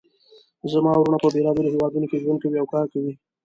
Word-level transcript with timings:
زما 0.73 0.91
وروڼه 0.97 1.17
په 1.23 1.29
بیلابیلو 1.33 1.73
هیوادونو 1.73 2.05
کې 2.09 2.21
ژوند 2.23 2.39
کوي 2.43 2.57
او 2.59 2.67
کار 2.73 2.85
کوي 2.93 3.11